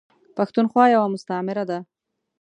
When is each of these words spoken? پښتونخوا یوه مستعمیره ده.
پښتونخوا 0.37 0.85
یوه 0.95 1.07
مستعمیره 1.13 1.63
ده. 1.69 1.79